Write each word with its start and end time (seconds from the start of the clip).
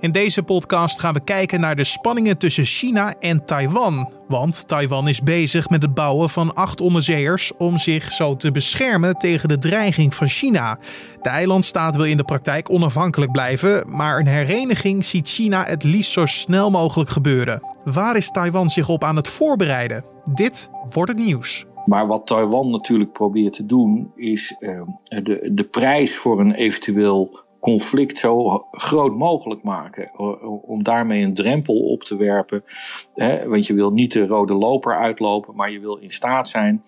In 0.00 0.12
deze 0.12 0.42
podcast 0.42 1.00
gaan 1.00 1.14
we 1.14 1.20
kijken 1.24 1.60
naar 1.60 1.76
de 1.76 1.84
spanningen 1.84 2.38
tussen 2.38 2.64
China 2.64 3.14
en 3.18 3.44
Taiwan. 3.44 4.12
Want 4.28 4.68
Taiwan 4.68 5.08
is 5.08 5.22
bezig 5.22 5.68
met 5.68 5.82
het 5.82 5.94
bouwen 5.94 6.30
van 6.30 6.54
acht 6.54 6.80
onderzeeërs 6.80 7.52
om 7.56 7.78
zich 7.78 8.12
zo 8.12 8.36
te 8.36 8.50
beschermen 8.50 9.14
tegen 9.14 9.48
de 9.48 9.58
dreiging 9.58 10.14
van 10.14 10.26
China. 10.26 10.78
De 11.22 11.28
eilandstaat 11.28 11.96
wil 11.96 12.04
in 12.04 12.16
de 12.16 12.24
praktijk 12.24 12.70
onafhankelijk 12.70 13.32
blijven, 13.32 13.96
maar 13.96 14.18
een 14.18 14.26
hereniging 14.26 15.04
ziet 15.04 15.28
China 15.28 15.64
het 15.64 15.82
liefst 15.82 16.12
zo 16.12 16.26
snel 16.26 16.70
mogelijk 16.70 17.10
gebeuren. 17.10 17.62
Waar 17.84 18.16
is 18.16 18.30
Taiwan 18.30 18.68
zich 18.68 18.88
op 18.88 19.04
aan 19.04 19.16
het 19.16 19.28
voorbereiden? 19.28 20.04
Dit 20.34 20.70
wordt 20.90 21.12
het 21.12 21.20
nieuws. 21.20 21.66
Maar 21.86 22.06
wat 22.06 22.26
Taiwan 22.26 22.70
natuurlijk 22.70 23.12
probeert 23.12 23.52
te 23.52 23.66
doen, 23.66 24.12
is 24.16 24.56
uh, 24.60 24.82
de, 25.04 25.50
de 25.52 25.64
prijs 25.64 26.16
voor 26.16 26.40
een 26.40 26.54
eventueel 26.54 27.48
conflict 27.60 28.18
zo 28.18 28.66
groot 28.70 29.16
mogelijk 29.16 29.62
maken. 29.62 30.18
Om 30.62 30.82
daarmee 30.82 31.22
een 31.22 31.34
drempel 31.34 31.74
op 31.74 32.02
te 32.02 32.16
werpen. 32.16 32.64
Hè? 33.14 33.48
Want 33.48 33.66
je 33.66 33.74
wil 33.74 33.90
niet 33.90 34.12
de 34.12 34.26
rode 34.26 34.54
loper 34.54 34.96
uitlopen, 34.96 35.56
maar 35.56 35.70
je 35.70 35.80
wil 35.80 35.96
in 35.96 36.10
staat 36.10 36.48
zijn 36.48 36.82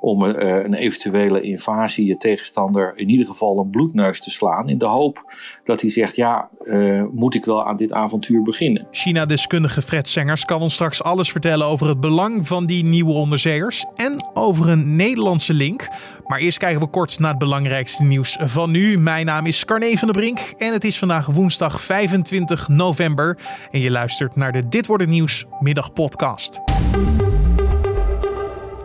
om 0.00 0.24
uh, 0.24 0.34
een 0.64 0.74
eventuele 0.74 1.40
invasie 1.40 2.06
je 2.06 2.16
tegenstander 2.16 2.92
in 2.96 3.08
ieder 3.08 3.26
geval 3.26 3.58
een 3.58 3.70
bloedneus 3.70 4.20
te 4.20 4.30
slaan. 4.30 4.68
In 4.68 4.78
de 4.78 4.86
hoop 4.86 5.34
dat 5.64 5.80
hij 5.80 5.90
zegt: 5.90 6.16
Ja, 6.16 6.48
uh, 6.62 7.04
moet 7.12 7.34
ik 7.34 7.44
wel 7.44 7.66
aan 7.66 7.76
dit 7.76 7.92
avontuur 7.92 8.42
beginnen? 8.42 8.86
China-deskundige 8.90 9.82
Fred 9.82 10.08
Sengers 10.08 10.44
kan 10.44 10.60
ons 10.60 10.74
straks 10.74 11.02
alles 11.02 11.30
vertellen 11.30 11.66
over 11.66 11.88
het 11.88 12.00
belang 12.00 12.46
van 12.46 12.66
die 12.66 12.84
nieuwe 12.84 13.12
onderzeeërs 13.12 13.84
en 13.94 14.30
over 14.34 14.68
een 14.68 14.96
Nederlandse 14.96 15.54
link. 15.54 15.88
Maar 16.26 16.38
eerst 16.38 16.58
kijken 16.58 16.80
we 16.80 16.86
kort 16.86 17.18
naar 17.18 17.30
het 17.30 17.38
belangrijkste 17.38 18.02
nieuws 18.02 18.36
van 18.40 18.70
nu. 18.70 18.98
Mijn 18.98 19.26
naam 19.26 19.46
is 19.46 19.64
Carne 19.64 19.98
van 19.98 20.08
der 20.08 20.16
Brink 20.20 20.38
en 20.58 20.72
het 20.72 20.84
is 20.84 20.98
vandaag 20.98 21.26
woensdag 21.26 21.80
25 21.80 22.68
november. 22.68 23.38
En 23.70 23.80
je 23.80 23.90
luistert 23.90 24.36
naar 24.36 24.52
de 24.52 24.68
Dit 24.68 24.86
wordt 24.86 25.02
het 25.02 25.12
nieuws 25.12 25.46
middagpodcast. 25.60 26.60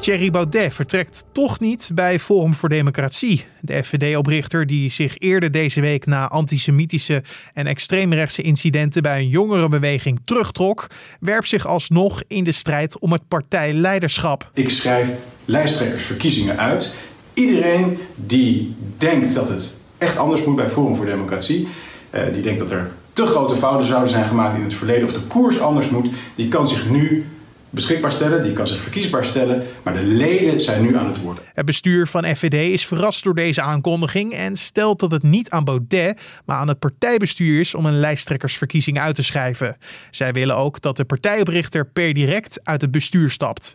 Thierry 0.04 0.32
Baudet 0.32 0.74
vertrekt 0.74 1.26
toch 1.32 1.60
niet 1.60 1.92
bij 1.94 2.20
Forum 2.20 2.54
voor 2.54 2.70
Democratie. 2.70 3.46
De 3.62 3.84
FVD-oprichter, 3.84 4.66
die 4.68 4.90
zich 4.90 5.18
eerder 5.18 5.52
deze 5.52 5.82
week 5.82 6.06
na 6.06 6.28
antisemitische 6.28 7.24
en 7.54 7.68
extreemrechtse 7.68 8.42
incidenten 8.42 9.02
bij 9.02 9.20
een 9.20 9.28
jongerenbeweging 9.28 10.20
terugtrok, 10.26 10.88
werpt 11.20 11.48
zich 11.48 11.66
alsnog 11.66 12.24
in 12.28 12.44
de 12.44 12.52
strijd 12.52 13.00
om 13.00 13.12
het 13.12 13.28
partijleiderschap. 13.28 14.52
Ik 14.54 14.70
schrijf 14.70 15.10
lijsttrekkersverkiezingen 15.46 16.58
uit. 16.58 16.94
Iedereen 17.34 17.98
die 18.16 18.76
denkt 18.98 19.34
dat 19.34 19.50
het 19.50 19.74
echt 19.98 20.18
anders 20.18 20.44
moet 20.44 20.56
bij 20.56 20.70
Forum 20.70 20.96
voor 20.96 21.06
Democratie, 21.06 21.68
uh, 22.12 22.22
die 22.34 22.42
denkt 22.42 22.60
dat 22.60 22.72
er 22.72 22.92
te 23.14 23.26
grote 23.26 23.56
fouten 23.56 23.88
zouden 23.88 24.10
zijn 24.10 24.26
gemaakt 24.26 24.58
in 24.58 24.64
het 24.64 24.74
verleden 24.74 25.06
of 25.06 25.14
de 25.14 25.22
koers 25.28 25.60
anders 25.60 25.90
moet, 25.90 26.08
die 26.36 26.48
kan 26.48 26.68
zich 26.68 26.90
nu 26.90 27.26
beschikbaar 27.74 28.12
stellen, 28.12 28.42
die 28.42 28.54
kan 28.54 28.68
zich 28.68 28.82
verkiesbaar 28.82 29.26
stellen, 29.26 29.64
maar 29.84 29.94
de 29.94 30.04
leden 30.04 30.62
zijn 30.62 30.82
nu 30.82 30.98
aan 30.98 31.08
het 31.08 31.22
worden. 31.22 31.44
Het 31.54 31.66
bestuur 31.66 32.08
van 32.08 32.36
FVD 32.36 32.54
is 32.54 32.86
verrast 32.86 33.24
door 33.24 33.36
deze 33.36 33.62
aankondiging 33.62 34.34
en 34.34 34.56
stelt 34.56 35.00
dat 35.00 35.12
het 35.12 35.24
niet 35.24 35.50
aan 35.50 35.64
Baudet, 35.64 36.22
maar 36.46 36.58
aan 36.58 36.68
het 36.68 36.80
partijbestuur 36.80 37.60
is 37.60 37.76
om 37.76 37.86
een 37.86 38.00
lijsttrekkersverkiezing 38.00 39.00
uit 39.00 39.16
te 39.16 39.24
schrijven. 39.24 39.78
Zij 40.10 40.34
willen 40.34 40.56
ook 40.56 40.82
dat 40.82 40.98
de 40.98 41.06
partijoprichter 41.06 41.86
per 41.86 42.14
direct 42.14 42.60
uit 42.64 42.82
het 42.82 42.92
bestuur 42.92 43.30
stapt. 43.30 43.72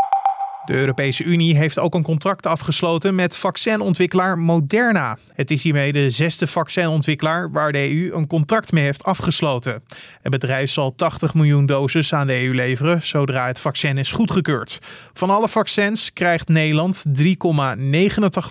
De 0.69 0.75
Europese 0.75 1.25
Unie 1.25 1.57
heeft 1.57 1.79
ook 1.79 1.95
een 1.95 2.03
contract 2.03 2.47
afgesloten 2.47 3.15
met 3.15 3.37
vaccinontwikkelaar 3.37 4.39
Moderna. 4.39 5.19
Het 5.35 5.51
is 5.51 5.63
hiermee 5.63 5.93
de 5.93 6.11
zesde 6.11 6.47
vaccinontwikkelaar 6.47 7.51
waar 7.51 7.73
de 7.73 7.79
EU 7.79 8.13
een 8.13 8.27
contract 8.27 8.73
mee 8.73 8.85
heeft 8.85 9.05
afgesloten. 9.05 9.83
Het 10.23 10.33
bedrijf 10.33 10.71
zal 10.71 10.95
80 10.95 11.35
miljoen 11.35 11.67
doses 11.67 12.13
aan 12.13 12.27
de 12.27 12.45
EU 12.45 12.55
leveren 12.55 13.03
zodra 13.03 13.47
het 13.47 13.61
vaccin 13.61 13.99
is 13.99 14.13
goedgekeurd. 14.13 14.79
Van 15.13 15.31
alle 15.31 15.49
vaccins 15.49 16.13
krijgt 16.13 16.49
Nederland 16.49 17.05
3,89 17.23 17.25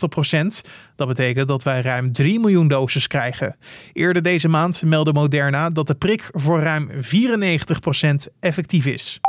procent. 0.09 0.62
Dat 0.96 1.08
betekent 1.08 1.47
dat 1.47 1.63
wij 1.63 1.81
ruim 1.81 2.12
3 2.12 2.40
miljoen 2.40 2.68
doses 2.68 3.08
krijgen. 3.08 3.56
Eerder 3.94 4.24
deze 4.24 4.47
maand 4.47 4.84
meldde 4.84 5.13
Moderna 5.13 5.69
dat 5.69 5.88
de 5.88 5.96
prik 5.96 6.30
voor 6.31 6.59
ruim 6.59 6.90
94 6.97 7.80
procent 7.80 8.28
effectief 8.40 8.86
is. 8.86 9.19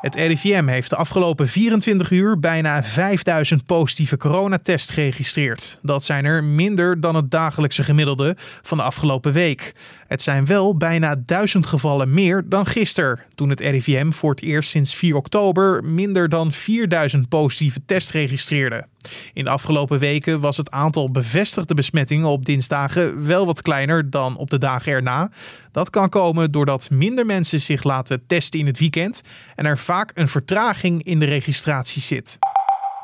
Het 0.00 0.14
RIVM 0.14 0.66
heeft 0.66 0.90
de 0.90 0.96
afgelopen 0.96 1.48
24 1.48 2.10
uur 2.10 2.40
bijna 2.40 2.82
5000 2.82 3.64
positieve 3.66 4.16
coronatests 4.16 4.90
geregistreerd. 4.90 5.78
Dat 5.82 6.04
zijn 6.04 6.24
er 6.24 6.44
minder 6.44 7.00
dan 7.00 7.14
het 7.14 7.30
dagelijkse 7.30 7.84
gemiddelde 7.84 8.36
van 8.62 8.78
de 8.78 8.84
afgelopen 8.84 9.32
week. 9.32 9.74
Het 10.06 10.22
zijn 10.22 10.46
wel 10.46 10.76
bijna 10.76 11.16
1000 11.26 11.66
gevallen 11.66 12.14
meer 12.14 12.44
dan 12.46 12.66
gisteren, 12.66 13.20
toen 13.34 13.48
het 13.48 13.60
RIVM 13.60 14.10
voor 14.10 14.30
het 14.30 14.42
eerst 14.42 14.70
sinds 14.70 14.94
4 14.94 15.16
oktober 15.16 15.84
minder 15.84 16.28
dan 16.28 16.52
4000 16.52 17.28
positieve 17.28 17.80
tests 17.86 18.12
registreerde. 18.12 18.86
In 19.32 19.44
de 19.44 19.50
afgelopen 19.50 19.98
weken 19.98 20.40
was 20.40 20.56
het 20.56 20.70
aantal 20.70 21.10
bevestigde 21.10 21.74
besmettingen 21.74 22.28
op 22.28 22.46
dinsdagen 22.46 23.26
wel 23.26 23.46
wat 23.46 23.62
kleiner 23.62 24.10
dan 24.10 24.36
op 24.36 24.50
de 24.50 24.58
dagen 24.58 24.92
erna. 24.92 25.30
Dat 25.72 25.90
kan 25.90 26.08
komen 26.08 26.52
doordat 26.52 26.90
minder 26.90 27.26
mensen 27.26 27.60
zich 27.60 27.82
laten 27.82 28.26
testen 28.26 28.60
in 28.60 28.66
het 28.66 28.78
weekend 28.78 29.22
en 29.54 29.66
er 29.66 29.78
vaak 29.78 30.10
een 30.14 30.28
vertraging 30.28 31.02
in 31.02 31.18
de 31.18 31.26
registratie 31.26 32.02
zit. 32.02 32.38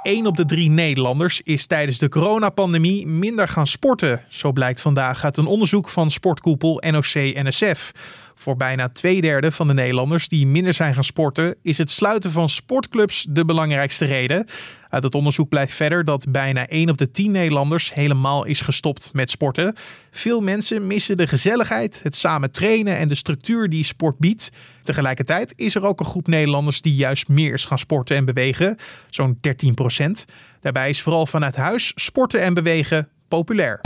1 0.05 0.27
op 0.27 0.37
de 0.37 0.45
drie 0.45 0.71
Nederlanders 0.71 1.41
is 1.41 1.67
tijdens 1.67 1.99
de 1.99 2.09
coronapandemie 2.09 3.07
minder 3.07 3.49
gaan 3.49 3.67
sporten. 3.67 4.23
Zo 4.29 4.53
blijkt 4.53 4.81
vandaag 4.81 5.25
uit 5.25 5.37
een 5.37 5.47
onderzoek 5.47 5.89
van 5.89 6.11
sportkoepel 6.11 6.83
NOC-NSF. 6.91 7.93
Voor 8.35 8.57
bijna 8.57 8.89
twee 8.89 9.21
derde 9.21 9.53
van 9.53 9.67
de 9.67 9.75
Nederlanders 9.75 10.29
die 10.29 10.47
minder 10.47 10.75
zijn 10.75 10.95
gaan 10.95 11.05
sporten, 11.05 11.57
is 11.63 11.79
het 11.79 11.91
sluiten 11.91 12.31
van 12.31 12.49
sportclubs 12.49 13.27
de 13.29 13.45
belangrijkste 13.45 14.05
reden. 14.05 14.47
Uit 14.89 15.03
het 15.03 15.15
onderzoek 15.15 15.49
blijkt 15.49 15.73
verder 15.73 16.05
dat 16.05 16.27
bijna 16.29 16.67
1 16.67 16.91
op 16.91 16.99
de 16.99 17.11
10 17.11 17.31
Nederlanders 17.31 17.95
helemaal 17.95 18.45
is 18.45 18.61
gestopt 18.61 19.11
met 19.13 19.31
sporten. 19.31 19.75
Veel 20.11 20.41
mensen 20.41 20.87
missen 20.87 21.17
de 21.17 21.27
gezelligheid, 21.27 22.01
het 22.03 22.17
samen 22.17 22.53
trainen 22.53 22.97
en 22.97 23.09
de 23.09 23.15
structuur 23.15 23.69
die 23.69 23.85
sport 23.85 24.19
biedt. 24.19 24.51
Tegelijkertijd 24.83 25.53
is 25.57 25.75
er 25.75 25.85
ook 25.85 26.01
een 26.01 26.07
groep 26.07 26.27
Nederlanders 26.27 26.81
die 26.81 26.95
juist 26.95 27.29
meer 27.29 27.53
is 27.53 27.65
gaan 27.65 27.79
sporten 27.79 28.17
en 28.17 28.25
bewegen, 28.25 28.77
zo'n 29.11 29.39
13 29.41 29.75
procent. 29.75 30.25
Daarbij 30.61 30.89
is 30.89 31.03
vooral 31.03 31.27
vanuit 31.27 31.57
huis 31.57 31.93
sporten 31.95 32.43
en 32.43 32.55
bewegen 32.55 33.09
populair. 33.29 33.81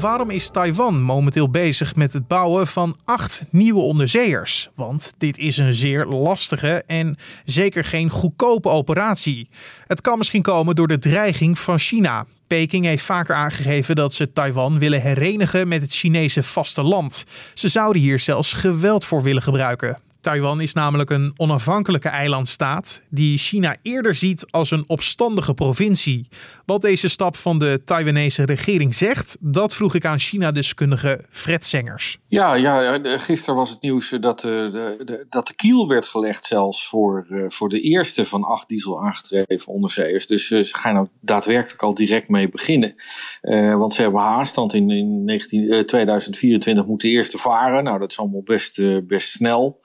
Waarom 0.00 0.30
is 0.30 0.48
Taiwan 0.48 1.02
momenteel 1.02 1.50
bezig 1.50 1.96
met 1.96 2.12
het 2.12 2.26
bouwen 2.26 2.66
van 2.66 2.96
acht 3.04 3.44
nieuwe 3.50 3.80
onderzeeërs? 3.80 4.70
Want 4.74 5.12
dit 5.18 5.38
is 5.38 5.56
een 5.56 5.74
zeer 5.74 6.06
lastige 6.06 6.82
en 6.86 7.16
zeker 7.44 7.84
geen 7.84 8.10
goedkope 8.10 8.68
operatie. 8.68 9.48
Het 9.86 10.00
kan 10.00 10.18
misschien 10.18 10.42
komen 10.42 10.74
door 10.74 10.88
de 10.88 10.98
dreiging 10.98 11.58
van 11.58 11.78
China. 11.78 12.26
Peking 12.46 12.84
heeft 12.84 13.04
vaker 13.04 13.34
aangegeven 13.34 13.96
dat 13.96 14.14
ze 14.14 14.32
Taiwan 14.32 14.78
willen 14.78 15.00
herenigen 15.00 15.68
met 15.68 15.82
het 15.82 15.94
Chinese 15.94 16.42
vasteland. 16.42 17.24
Ze 17.54 17.68
zouden 17.68 18.02
hier 18.02 18.18
zelfs 18.18 18.52
geweld 18.52 19.04
voor 19.04 19.22
willen 19.22 19.42
gebruiken. 19.42 19.98
Taiwan 20.20 20.60
is 20.60 20.72
namelijk 20.72 21.10
een 21.10 21.32
onafhankelijke 21.36 22.08
eilandstaat 22.08 23.02
die 23.08 23.38
China 23.38 23.76
eerder 23.82 24.14
ziet 24.14 24.46
als 24.50 24.70
een 24.70 24.84
opstandige 24.86 25.54
provincie. 25.54 26.28
Wat 26.66 26.82
deze 26.82 27.08
stap 27.08 27.36
van 27.36 27.58
de 27.58 27.80
Taiwanese 27.84 28.44
regering 28.44 28.94
zegt, 28.94 29.36
dat 29.40 29.74
vroeg 29.74 29.94
ik 29.94 30.04
aan 30.04 30.18
China-deskundige 30.18 31.24
Fred 31.30 31.66
Sengers. 31.66 32.18
Ja, 32.26 32.54
ja, 32.54 32.98
gisteren 33.18 33.54
was 33.54 33.70
het 33.70 33.80
nieuws 33.80 34.08
dat 34.20 34.40
de, 34.40 34.68
de, 35.04 35.26
dat 35.28 35.46
de 35.46 35.54
kiel 35.54 35.88
werd 35.88 36.06
gelegd 36.06 36.44
zelfs 36.44 36.88
voor, 36.88 37.26
eh, 37.30 37.44
voor 37.48 37.68
de 37.68 37.80
eerste 37.80 38.24
van 38.24 38.44
acht 38.44 38.68
diesel 38.68 39.02
aangedreven 39.02 39.72
onderzeeërs. 39.72 40.26
Dus 40.26 40.50
eh, 40.50 40.62
ze 40.62 40.76
gaan 40.76 40.96
er 40.96 41.08
daadwerkelijk 41.20 41.82
al 41.82 41.94
direct 41.94 42.28
mee 42.28 42.48
beginnen. 42.48 42.94
Uh, 43.42 43.76
want 43.76 43.94
ze 43.94 44.02
hebben 44.02 44.20
haast, 44.20 44.54
want 44.54 44.74
in, 44.74 44.90
in 44.90 45.24
19, 45.24 45.86
2024 45.86 46.86
moet 46.86 47.00
de 47.00 47.08
eerste 47.08 47.38
varen. 47.38 47.84
Nou, 47.84 47.98
dat 47.98 48.10
is 48.10 48.18
allemaal 48.18 48.42
best, 48.42 49.06
best 49.06 49.30
snel. 49.30 49.80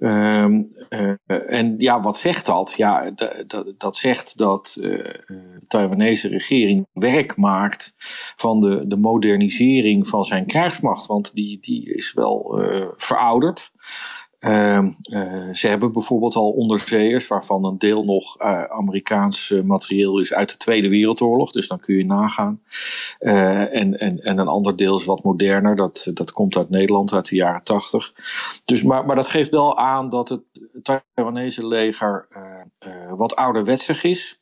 Um, 0.00 0.72
uh, 0.90 1.12
en 1.26 1.74
ja, 1.78 2.00
wat 2.00 2.16
zegt 2.16 2.46
dat? 2.46 2.74
Ja, 2.76 3.12
dat 3.76 3.96
zegt 3.96 4.38
dat 4.38 4.76
uh, 4.80 5.04
de 5.26 5.62
Taiwanese 5.68 6.28
regering 6.28 6.86
werk 6.92 7.36
maakt 7.36 7.94
van 8.36 8.60
de, 8.60 8.86
de 8.86 8.96
modernisering 8.96 10.08
van 10.08 10.24
zijn 10.24 10.46
krijgsmacht. 10.46 11.06
Want 11.06 11.34
die, 11.34 11.58
die 11.60 11.94
is 11.94 12.12
wel 12.12 12.62
uh, 12.64 12.86
verouderd. 12.96 13.70
Uh, 14.44 14.86
uh, 15.02 15.52
ze 15.52 15.68
hebben 15.68 15.92
bijvoorbeeld 15.92 16.34
al 16.34 16.50
onderzeeërs, 16.50 17.28
waarvan 17.28 17.64
een 17.64 17.78
deel 17.78 18.04
nog 18.04 18.40
uh, 18.40 18.62
Amerikaans 18.62 19.50
uh, 19.50 19.62
materieel 19.62 20.18
is 20.18 20.34
uit 20.34 20.50
de 20.50 20.56
Tweede 20.56 20.88
Wereldoorlog. 20.88 21.52
Dus 21.52 21.68
dan 21.68 21.80
kun 21.80 21.96
je 21.96 22.04
nagaan. 22.04 22.62
en, 23.18 23.98
en, 23.98 24.22
en 24.22 24.38
een 24.38 24.48
ander 24.48 24.76
deel 24.76 24.96
is 24.96 25.04
wat 25.04 25.22
moderner. 25.22 25.76
Dat, 25.76 26.10
dat 26.14 26.32
komt 26.32 26.56
uit 26.56 26.70
Nederland 26.70 27.12
uit 27.12 27.28
de 27.28 27.36
jaren 27.36 27.64
tachtig. 27.64 28.12
Dus, 28.64 28.82
maar, 28.82 29.06
maar 29.06 29.16
dat 29.16 29.26
geeft 29.26 29.50
wel 29.50 29.78
aan 29.78 30.08
dat 30.08 30.28
het 30.28 30.42
Taiwanese 31.14 31.66
leger 31.66 32.28
wat 33.16 33.36
ouderwetsig 33.36 34.04
is. 34.04 34.41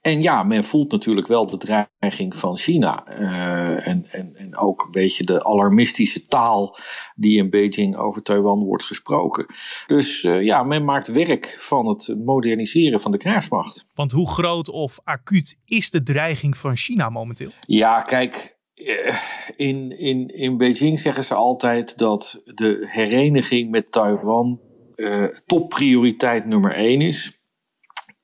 En 0.00 0.22
ja, 0.22 0.42
men 0.42 0.64
voelt 0.64 0.90
natuurlijk 0.90 1.26
wel 1.26 1.46
de 1.46 1.56
dreiging 1.56 2.38
van 2.38 2.56
China. 2.56 3.18
Uh, 3.20 3.86
en, 3.86 4.06
en, 4.10 4.34
en 4.36 4.56
ook 4.56 4.82
een 4.82 4.90
beetje 4.90 5.24
de 5.24 5.44
alarmistische 5.44 6.26
taal 6.26 6.76
die 7.14 7.38
in 7.38 7.50
Beijing 7.50 7.96
over 7.96 8.22
Taiwan 8.22 8.64
wordt 8.64 8.84
gesproken. 8.84 9.46
Dus 9.86 10.22
uh, 10.22 10.42
ja, 10.42 10.62
men 10.62 10.84
maakt 10.84 11.12
werk 11.12 11.56
van 11.58 11.86
het 11.86 12.14
moderniseren 12.24 13.00
van 13.00 13.10
de 13.10 13.18
krijgsmacht. 13.18 13.84
Want 13.94 14.12
hoe 14.12 14.28
groot 14.28 14.70
of 14.70 15.00
acuut 15.04 15.58
is 15.64 15.90
de 15.90 16.02
dreiging 16.02 16.56
van 16.56 16.76
China 16.76 17.10
momenteel? 17.10 17.50
Ja, 17.60 18.02
kijk, 18.02 18.58
eh, 18.74 19.18
in, 19.56 19.98
in, 19.98 20.28
in 20.28 20.56
Beijing 20.56 21.00
zeggen 21.00 21.24
ze 21.24 21.34
altijd 21.34 21.98
dat 21.98 22.42
de 22.44 22.86
hereniging 22.90 23.70
met 23.70 23.92
Taiwan 23.92 24.60
uh, 24.96 25.24
topprioriteit 25.46 26.46
nummer 26.46 26.74
één 26.74 27.00
is. 27.00 27.39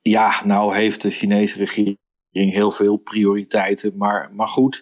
Ja, 0.08 0.43
nou 0.44 0.75
heeft 0.75 1.03
de 1.03 1.11
Chinese 1.11 1.58
regering 1.58 1.99
heel 2.31 2.70
veel 2.70 2.97
prioriteiten. 2.97 3.93
Maar, 3.97 4.31
maar 4.32 4.49
goed, 4.49 4.81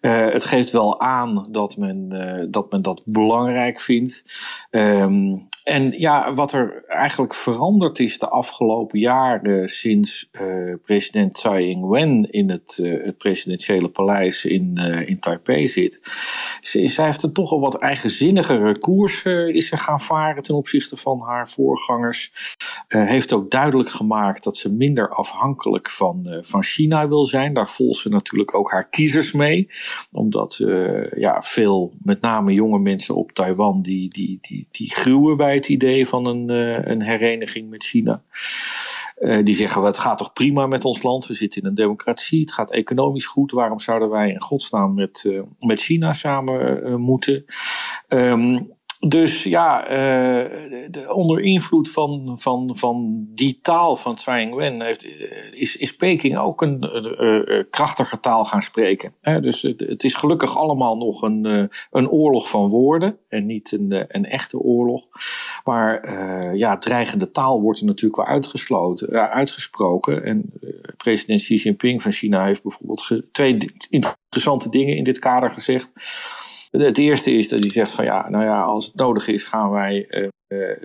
uh, 0.00 0.30
het 0.30 0.44
geeft 0.44 0.70
wel 0.70 1.00
aan 1.00 1.46
dat 1.50 1.76
men, 1.76 2.08
uh, 2.12 2.46
dat, 2.50 2.70
men 2.70 2.82
dat 2.82 3.02
belangrijk 3.04 3.80
vindt. 3.80 4.24
Um, 4.70 5.48
en 5.64 5.90
ja, 5.98 6.34
wat 6.34 6.52
er 6.52 6.84
eigenlijk 6.86 7.34
veranderd 7.34 7.98
is 7.98 8.18
de 8.18 8.28
afgelopen 8.28 8.98
jaren 8.98 9.68
sinds 9.68 10.28
uh, 10.32 10.74
president 10.84 11.34
Tsai 11.34 11.70
Ing-wen 11.70 12.30
in 12.30 12.50
het, 12.50 12.78
uh, 12.82 13.04
het, 13.04 13.18
presidentiële 13.18 13.88
paleis 13.88 14.44
in, 14.44 14.78
uh, 14.80 15.08
in 15.08 15.18
Taipei 15.18 15.68
zit. 15.68 16.00
Zij, 16.60 17.04
heeft 17.04 17.22
een 17.22 17.32
toch 17.32 17.52
al 17.52 17.60
wat 17.60 17.74
eigenzinnigere 17.74 18.78
koers 18.78 19.24
is 19.24 19.68
ze 19.68 19.76
gaan 19.76 20.00
varen 20.00 20.42
ten 20.42 20.54
opzichte 20.54 20.96
van 20.96 21.20
haar 21.20 21.48
voorgangers. 21.48 22.32
heeft 22.88 23.32
ook 23.32 23.50
duidelijk 23.50 23.88
gemaakt 23.88 24.44
dat 24.44 24.56
ze 24.56 24.72
minder 24.72 25.08
afhankelijk 25.08 25.90
van, 25.90 26.38
van 26.40 26.62
China 26.62 27.08
wil 27.08 27.24
zijn. 27.24 27.54
Daar 27.54 27.68
volgt 27.68 28.00
ze 28.00 28.08
natuurlijk 28.08 28.54
ook 28.54 28.70
haar 28.70 28.88
kiezers 28.88 29.32
mee. 29.32 29.68
Omdat 30.12 30.56
ja, 31.16 31.42
veel, 31.42 31.92
met 32.02 32.20
name 32.20 32.52
jonge 32.52 32.78
mensen 32.78 33.14
op 33.14 33.32
Taiwan, 33.32 33.82
die, 33.82 34.10
die, 34.10 34.38
die, 34.40 34.68
die 34.70 34.94
gruwen 34.94 35.36
bij 35.36 35.53
het 35.54 35.68
idee 35.68 36.08
van 36.08 36.26
een, 36.26 36.50
uh, 36.50 36.84
een 36.84 37.02
hereniging 37.02 37.70
met 37.70 37.84
China. 37.84 38.22
Uh, 39.18 39.44
die 39.44 39.54
zeggen, 39.54 39.82
het 39.82 39.98
gaat 39.98 40.18
toch 40.18 40.32
prima 40.32 40.66
met 40.66 40.84
ons 40.84 41.02
land, 41.02 41.26
we 41.26 41.34
zitten 41.34 41.62
in 41.62 41.68
een 41.68 41.74
democratie, 41.74 42.40
het 42.40 42.52
gaat 42.52 42.70
economisch 42.70 43.26
goed, 43.26 43.52
waarom 43.52 43.80
zouden 43.80 44.10
wij 44.10 44.30
in 44.30 44.40
godsnaam 44.40 44.94
met, 44.94 45.24
uh, 45.26 45.42
met 45.60 45.80
China 45.80 46.12
samen 46.12 47.00
moeten? 47.00 47.44
Um, 48.08 48.73
dus 49.08 49.42
ja, 49.42 49.82
uh, 49.82 50.50
de, 50.90 51.14
onder 51.14 51.40
invloed 51.40 51.90
van, 51.90 52.38
van, 52.38 52.76
van 52.76 53.26
die 53.28 53.58
taal 53.62 53.96
van 53.96 54.14
Tsai 54.14 54.42
Ing-wen 54.42 54.82
heeft, 54.82 55.06
is, 55.52 55.76
is 55.76 55.96
Peking 55.96 56.38
ook 56.38 56.62
een 56.62 56.90
uh, 57.20 57.62
krachtiger 57.70 58.20
taal 58.20 58.44
gaan 58.44 58.62
spreken. 58.62 59.12
Hè? 59.20 59.40
Dus 59.40 59.62
het, 59.62 59.80
het, 59.80 60.04
is 60.04 60.12
gelukkig 60.12 60.56
allemaal 60.56 60.96
nog 60.96 61.22
een, 61.22 61.70
een 61.90 62.08
oorlog 62.08 62.48
van 62.48 62.68
woorden 62.68 63.18
en 63.28 63.46
niet 63.46 63.72
een, 63.72 64.04
een 64.08 64.26
echte 64.26 64.58
oorlog. 64.58 65.06
Maar 65.64 66.12
ja, 66.56 66.78
dreigende 66.78 67.30
taal 67.30 67.60
wordt 67.60 67.80
er 67.80 67.86
natuurlijk 67.86 68.16
wel 68.16 68.26
uitgesloten, 68.26 69.30
uitgesproken. 69.30 70.24
En 70.24 70.52
president 70.96 71.40
Xi 71.40 71.54
Jinping 71.54 72.02
van 72.02 72.12
China 72.12 72.44
heeft 72.44 72.62
bijvoorbeeld 72.62 73.22
twee 73.32 73.56
interessante 73.90 74.68
dingen 74.68 74.96
in 74.96 75.04
dit 75.04 75.18
kader 75.18 75.50
gezegd. 75.50 75.92
Het 76.82 76.98
eerste 76.98 77.32
is 77.32 77.48
dat 77.48 77.60
hij 77.60 77.70
zegt 77.70 77.90
van 77.90 78.04
ja, 78.04 78.28
nou 78.28 78.44
ja, 78.44 78.62
als 78.62 78.86
het 78.86 78.94
nodig 78.94 79.28
is 79.28 79.44
gaan 79.44 79.70
wij, 79.70 80.06
uh, 80.10 80.28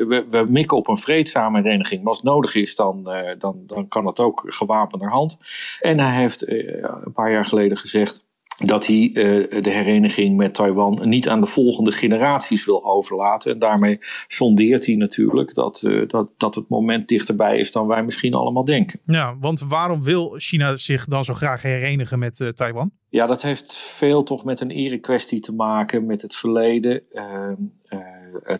we, 0.08 0.26
we, 0.30 0.46
mikken 0.50 0.78
op 0.78 0.88
een 0.88 0.98
vreedzame 0.98 1.62
hereniging. 1.62 2.00
Maar 2.00 2.10
als 2.10 2.18
het 2.18 2.26
nodig 2.26 2.56
is, 2.56 2.76
dan, 2.76 3.04
uh, 3.06 3.30
dan, 3.38 3.64
dan 3.66 3.88
kan 3.88 4.06
het 4.06 4.20
ook 4.20 4.44
gewapenderhand. 4.48 5.38
En 5.80 6.00
hij 6.00 6.16
heeft 6.16 6.48
een 6.48 7.14
paar 7.14 7.32
jaar 7.32 7.46
geleden 7.46 7.78
gezegd 7.78 8.28
dat 8.66 8.86
hij 8.86 9.10
uh, 9.14 9.14
de 9.62 9.70
hereniging 9.70 10.38
met 10.38 10.54
Taiwan 10.54 11.00
niet 11.04 11.30
aan 11.30 11.40
de 11.40 11.46
volgende 11.46 11.92
generaties 11.92 12.66
wil 12.66 12.86
overlaten. 12.86 13.54
En 13.54 13.60
daarmee 13.60 13.98
sondeert 14.28 14.86
hij 14.86 14.96
natuurlijk 14.96 15.54
dat, 15.54 15.82
uh, 15.86 16.08
dat, 16.08 16.32
dat 16.38 16.56
het 16.56 16.70
moment 16.70 17.08
dichterbij 17.08 17.58
is 17.58 17.72
dan 17.72 17.88
wij 17.88 18.04
misschien 18.04 18.34
allemaal 18.34 18.66
denken. 18.66 19.00
Ja, 19.04 19.38
want 19.40 19.62
waarom 19.62 20.04
wil 20.04 20.34
China 20.38 20.78
zich 20.78 21.06
dan 21.06 21.26
zo 21.26 21.34
graag 21.34 21.62
herenigen 21.62 22.20
met 22.20 22.40
uh, 22.40 22.48
Taiwan? 22.48 22.92
Ja, 23.10 23.26
dat 23.26 23.42
heeft 23.42 23.76
veel 23.76 24.24
toch 24.24 24.44
met 24.44 24.62
een 24.62 24.72
erekwestie 24.72 25.40
te 25.40 25.54
maken, 25.54 26.06
met 26.06 26.22
het 26.22 26.36
verleden. 26.36 27.04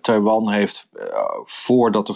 Taiwan 0.02 0.52
heeft, 0.52 0.88
voordat 1.44 2.10
er 2.10 2.16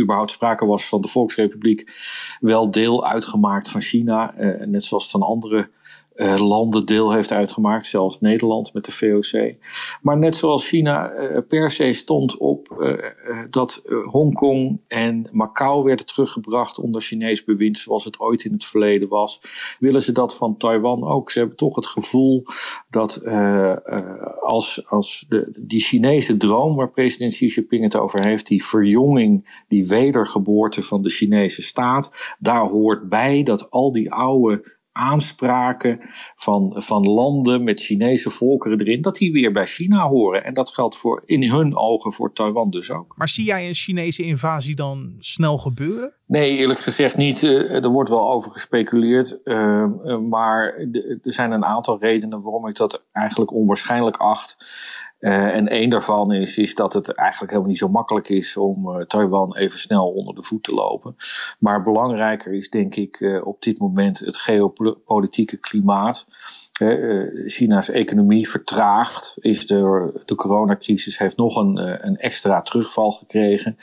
überhaupt 0.00 0.30
sprake 0.30 0.66
was 0.66 0.88
van 0.88 1.00
de 1.00 1.08
Volksrepubliek, 1.08 1.92
wel 2.40 2.70
deel 2.70 3.06
uitgemaakt 3.06 3.68
van 3.68 3.80
China. 3.80 4.34
net 4.66 4.84
zoals 4.84 5.10
van 5.10 5.22
andere 5.22 5.70
uh, 6.16 6.48
landen 6.48 6.86
deel 6.86 7.12
heeft 7.12 7.32
uitgemaakt, 7.32 7.84
zelfs 7.84 8.20
Nederland 8.20 8.72
met 8.72 8.84
de 8.84 8.92
VOC. 8.92 9.54
Maar 10.02 10.18
net 10.18 10.36
zoals 10.36 10.68
China 10.68 11.12
uh, 11.12 11.38
per 11.48 11.70
se 11.70 11.92
stond 11.92 12.36
op 12.36 12.76
uh, 12.78 12.98
dat 13.50 13.82
Hongkong 14.04 14.80
en 14.88 15.28
Macau 15.30 15.84
werden 15.84 16.06
teruggebracht 16.06 16.78
onder 16.78 17.00
Chinees 17.00 17.44
bewind, 17.44 17.78
zoals 17.78 18.04
het 18.04 18.20
ooit 18.20 18.44
in 18.44 18.52
het 18.52 18.64
verleden 18.64 19.08
was, 19.08 19.40
willen 19.78 20.02
ze 20.02 20.12
dat 20.12 20.36
van 20.36 20.56
Taiwan 20.56 21.04
ook. 21.04 21.30
Ze 21.30 21.38
hebben 21.38 21.56
toch 21.56 21.76
het 21.76 21.86
gevoel 21.86 22.42
dat 22.90 23.24
als, 24.40 24.86
als 24.88 25.26
de, 25.28 25.52
die 25.58 25.80
Chinese 25.80 26.36
droom 26.36 26.76
waar 26.76 26.90
president 26.90 27.32
Xi 27.32 27.46
Jinping 27.46 27.82
het 27.82 27.96
over 27.96 28.26
heeft, 28.26 28.46
die 28.46 28.64
verjonging, 28.64 29.64
die 29.68 29.86
wedergeboorte 29.86 30.82
van 30.82 31.02
de 31.02 31.10
Chinese 31.10 31.62
staat, 31.62 32.34
daar 32.38 32.68
hoort 32.68 33.08
bij 33.08 33.42
dat 33.42 33.70
al 33.70 33.92
die 33.92 34.12
oude 34.12 34.80
aanspraken 34.92 36.00
van, 36.36 36.74
van 36.76 37.06
landen 37.06 37.64
met 37.64 37.80
Chinese 37.80 38.30
volkeren 38.30 38.80
erin, 38.80 39.02
dat 39.02 39.16
die 39.16 39.32
weer 39.32 39.52
bij 39.52 39.66
China 39.66 40.08
horen. 40.08 40.44
En 40.44 40.54
dat 40.54 40.70
geldt 40.70 40.96
voor, 40.96 41.22
in 41.26 41.50
hun 41.50 41.76
ogen 41.76 42.12
voor 42.12 42.32
Taiwan 42.32 42.70
dus 42.70 42.90
ook. 42.90 43.14
Maar 43.16 43.28
zie 43.28 43.44
jij 43.44 43.68
een 43.68 43.74
Chinese 43.74 44.22
invasie 44.22 44.74
dan 44.74 45.14
snel 45.18 45.58
gebeuren? 45.58 46.12
Nee, 46.26 46.56
eerlijk 46.56 46.78
gezegd 46.78 47.16
niet. 47.16 47.42
er 47.42 47.88
wordt 47.88 48.10
wel 48.10 48.32
over 48.32 48.50
gespeculeerd. 48.50 49.40
Uh, 49.44 49.86
maar 50.28 50.74
er 51.22 51.32
zijn 51.32 51.50
een 51.50 51.64
aantal 51.64 51.98
redenen 51.98 52.42
waarom 52.42 52.68
ik 52.68 52.76
dat 52.76 53.04
eigenlijk 53.12 53.52
onwaarschijnlijk 53.52 54.16
acht. 54.16 54.56
Uh, 55.22 55.56
en 55.56 55.68
één 55.68 55.90
daarvan 55.90 56.32
is, 56.32 56.58
is 56.58 56.74
dat 56.74 56.92
het 56.92 57.12
eigenlijk 57.12 57.50
helemaal 57.50 57.70
niet 57.70 57.80
zo 57.80 57.88
makkelijk 57.88 58.28
is 58.28 58.56
om 58.56 58.88
uh, 58.88 59.04
Taiwan 59.04 59.56
even 59.56 59.78
snel 59.78 60.10
onder 60.10 60.34
de 60.34 60.42
voet 60.42 60.62
te 60.62 60.74
lopen. 60.74 61.16
Maar 61.58 61.82
belangrijker 61.82 62.54
is 62.54 62.70
denk 62.70 62.94
ik 62.94 63.20
uh, 63.20 63.46
op 63.46 63.62
dit 63.62 63.80
moment 63.80 64.18
het 64.18 64.36
geopolitieke 64.36 65.56
klimaat. 65.56 66.26
China's 67.46 67.90
economie 67.90 68.48
vertraagt, 68.48 69.34
is 69.40 69.66
de, 69.66 70.22
de 70.24 70.34
coronacrisis 70.34 71.18
heeft 71.18 71.36
nog 71.36 71.56
een, 71.56 72.06
een 72.06 72.16
extra 72.16 72.62
terugval 72.62 73.12
gekregen. 73.12 73.76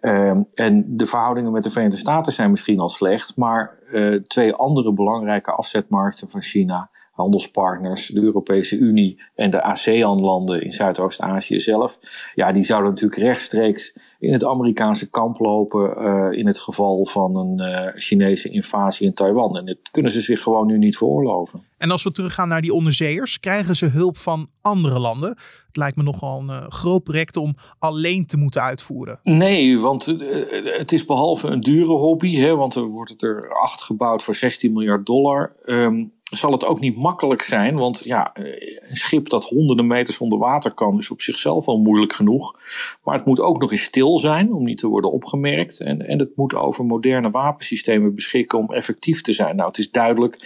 Ehm, 0.00 0.42
en 0.54 0.96
de 0.96 1.06
verhoudingen 1.06 1.52
met 1.52 1.62
de 1.62 1.70
Verenigde 1.70 1.98
Staten 1.98 2.32
zijn 2.32 2.50
misschien 2.50 2.80
al 2.80 2.88
slecht, 2.88 3.36
maar 3.36 3.78
twee 4.26 4.54
andere 4.54 4.92
belangrijke 4.92 5.52
afzetmarkten 5.52 6.30
van 6.30 6.42
China 6.42 6.90
handelspartners, 7.12 8.06
de 8.06 8.20
Europese 8.20 8.76
Unie 8.76 9.22
en 9.34 9.50
de 9.50 9.62
ASEAN-landen 9.62 10.62
in 10.62 10.72
Zuidoost-Azië 10.72 11.60
zelf, 11.60 11.98
ja, 12.34 12.52
die 12.52 12.62
zouden 12.62 12.90
natuurlijk 12.90 13.20
rechtstreeks 13.22 13.96
in 14.18 14.32
het 14.32 14.44
Amerikaanse 14.44 15.10
kamp 15.10 15.38
lopen 15.38 16.02
uh, 16.02 16.38
in 16.38 16.46
het 16.46 16.58
geval 16.58 17.06
van 17.06 17.36
een 17.36 17.70
uh, 17.70 17.86
Chinese 17.94 18.48
invasie 18.48 19.06
in 19.06 19.14
Taiwan. 19.14 19.56
En 19.56 19.66
dat 19.66 19.76
kunnen 19.90 20.12
ze 20.12 20.20
zich 20.20 20.42
gewoon 20.42 20.66
nu 20.66 20.78
niet 20.78 20.96
veroorloven. 20.96 21.62
En 21.78 21.90
als 21.90 22.02
we 22.02 22.12
teruggaan 22.12 22.48
naar 22.48 22.62
die 22.62 22.74
onderzeeërs, 22.74 23.40
krijgen 23.40 23.76
ze 23.76 23.86
hulp 23.86 24.16
van 24.16 24.48
andere 24.60 24.98
landen? 24.98 25.28
Het 25.66 25.76
lijkt 25.76 25.96
me 25.96 26.02
nogal 26.02 26.40
een 26.40 26.48
uh, 26.48 26.68
groot 26.68 27.02
project 27.02 27.36
om 27.36 27.54
alleen 27.78 28.26
te 28.26 28.36
moeten 28.36 28.62
uitvoeren. 28.62 29.20
Nee, 29.22 29.78
want 29.78 30.04
het 30.76 30.92
is 30.92 31.04
behalve 31.04 31.48
een 31.48 31.60
dure 31.60 31.92
hobby, 31.92 32.36
hè, 32.36 32.56
want 32.56 32.74
er 32.74 32.84
wordt 32.84 33.22
er 33.22 33.54
acht 33.62 33.82
gebouwd 33.82 34.22
voor 34.22 34.34
16 34.34 34.72
miljard 34.72 35.06
dollar. 35.06 35.56
Um, 35.64 36.12
zal 36.36 36.52
het 36.52 36.64
ook 36.64 36.80
niet 36.80 36.96
makkelijk 36.96 37.42
zijn. 37.42 37.74
Want 37.74 38.00
ja, 38.04 38.32
eh, 38.34 38.44
een 38.88 38.96
schip 38.96 39.28
dat 39.28 39.44
honderden 39.44 39.86
meters 39.86 40.18
onder 40.18 40.38
water 40.38 40.70
kan, 40.70 40.98
is 40.98 41.10
op 41.10 41.20
zichzelf 41.20 41.66
al 41.66 41.78
moeilijk 41.78 42.12
genoeg. 42.12 42.54
Maar 43.04 43.16
het 43.16 43.24
moet 43.24 43.40
ook 43.40 43.60
nog 43.60 43.70
eens 43.70 43.82
stil 43.82 44.18
zijn 44.18 44.52
om 44.52 44.64
niet 44.64 44.78
te 44.78 44.88
worden 44.88 45.12
opgemerkt. 45.12 45.80
En, 45.80 46.08
en 46.08 46.18
het 46.18 46.36
moet 46.36 46.54
over 46.54 46.84
moderne 46.84 47.30
wapensystemen 47.30 48.14
beschikken 48.14 48.58
om 48.58 48.72
effectief 48.72 49.20
te 49.20 49.32
zijn. 49.32 49.56
Nou, 49.56 49.68
het 49.68 49.78
is 49.78 49.90
duidelijk 49.90 50.36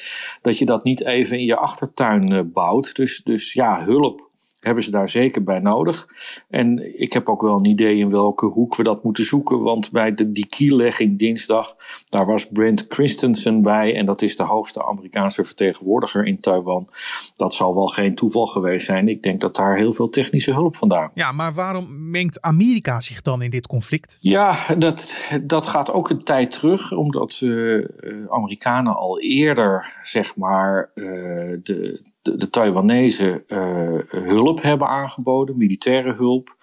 dat 0.43 0.59
je 0.59 0.65
dat 0.65 0.85
niet 0.85 1.05
even 1.05 1.39
in 1.39 1.45
je 1.45 1.57
achtertuin 1.57 2.33
uh, 2.33 2.41
bouwt. 2.45 2.97
Dus, 2.97 3.21
dus 3.25 3.53
ja, 3.53 3.85
hulp 3.85 4.26
hebben 4.67 4.85
ze 4.85 4.91
daar 4.91 5.09
zeker 5.09 5.43
bij 5.43 5.59
nodig. 5.59 6.07
En 6.49 7.01
ik 7.01 7.13
heb 7.13 7.29
ook 7.29 7.43
wel 7.43 7.59
een 7.59 7.65
idee 7.65 7.97
in 7.97 8.11
welke 8.11 8.47
hoek 8.47 8.77
we 8.77 8.83
dat 8.83 9.05
moeten 9.05 9.25
zoeken. 9.25 9.63
Want 9.63 9.91
bij 9.91 10.15
de, 10.15 10.31
die 10.31 10.47
kiellegging 10.47 11.19
dinsdag, 11.19 11.77
daar 12.09 12.27
was 12.27 12.49
Brent 12.49 12.85
Christensen 12.89 13.63
bij. 13.63 13.95
En 13.95 14.07
dat 14.07 14.23
is 14.23 14.37
de 14.37 14.43
hoogste 14.43 14.85
Amerikaanse 14.85 15.45
vertegenwoordiger 15.45 16.27
in 16.27 16.41
Taiwan. 16.41 16.89
Dat 17.37 17.55
zal 17.55 17.75
wel 17.75 17.87
geen 17.87 18.15
toeval 18.15 18.47
geweest 18.47 18.87
zijn. 18.87 19.09
Ik 19.09 19.23
denk 19.23 19.41
dat 19.41 19.57
daar 19.57 19.77
heel 19.77 19.93
veel 19.93 20.09
technische 20.09 20.53
hulp 20.53 20.77
vandaan. 20.77 21.11
Ja, 21.15 21.33
maar 21.33 21.53
waarom 21.53 22.11
mengt 22.11 22.41
Amerika 22.41 23.01
zich 23.01 23.23
dan 23.23 23.43
in 23.43 23.51
dit 23.51 23.67
conflict? 23.67 24.19
Ja, 24.21 24.57
dat, 24.79 25.29
dat 25.43 25.67
gaat 25.67 25.93
ook 25.93 26.11
een 26.11 26.25
tijd 26.25 26.53
terug. 26.53 26.93
Omdat 26.93 27.41
uh, 27.43 27.85
Amerikanen 28.29 28.97
al 28.97 29.21
eerder, 29.21 29.95
zeg 30.03 30.37
maar, 30.37 30.91
uh, 30.95 31.05
de, 31.63 32.01
de, 32.23 32.37
de 32.37 32.51
Taiwanese 32.51 33.45
hulp 34.09 34.56
hebben 34.61 34.89
aangeboden, 34.89 35.57
militaire 35.57 36.13
hulp. 36.13 36.57